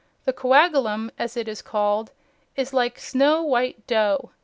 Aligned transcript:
The 0.25 0.33
"coagulum," 0.33 1.11
as 1.19 1.37
it 1.37 1.47
is 1.47 1.61
called, 1.61 2.11
is 2.55 2.73
like 2.73 2.97
snow 2.97 3.43
white 3.43 3.85
dough. 3.85 4.31